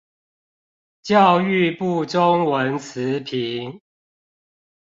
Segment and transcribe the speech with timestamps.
[1.03, 3.79] 教育部中文詞頻